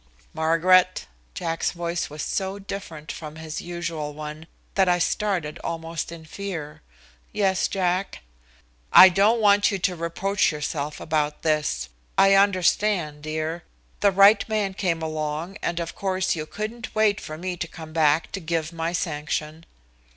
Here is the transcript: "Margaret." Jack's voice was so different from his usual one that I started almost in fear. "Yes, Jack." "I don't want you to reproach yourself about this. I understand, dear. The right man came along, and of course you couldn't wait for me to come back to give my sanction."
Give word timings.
"Margaret." 0.33 1.05
Jack's 1.35 1.69
voice 1.73 2.09
was 2.09 2.23
so 2.23 2.57
different 2.57 3.11
from 3.11 3.35
his 3.35 3.61
usual 3.61 4.15
one 4.15 4.47
that 4.73 4.89
I 4.89 4.97
started 4.97 5.59
almost 5.63 6.11
in 6.11 6.25
fear. 6.25 6.81
"Yes, 7.31 7.67
Jack." 7.67 8.23
"I 8.91 9.09
don't 9.09 9.39
want 9.39 9.69
you 9.69 9.77
to 9.77 9.95
reproach 9.95 10.51
yourself 10.51 10.99
about 10.99 11.43
this. 11.43 11.87
I 12.17 12.33
understand, 12.33 13.21
dear. 13.21 13.61
The 13.99 14.09
right 14.09 14.43
man 14.49 14.73
came 14.73 15.03
along, 15.03 15.59
and 15.61 15.79
of 15.79 15.93
course 15.93 16.35
you 16.35 16.47
couldn't 16.47 16.95
wait 16.95 17.21
for 17.21 17.37
me 17.37 17.55
to 17.57 17.67
come 17.67 17.93
back 17.93 18.31
to 18.31 18.39
give 18.39 18.73
my 18.73 18.93
sanction." 18.93 19.65